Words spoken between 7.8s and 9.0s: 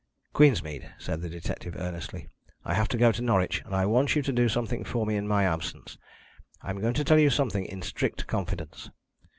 strict confidence.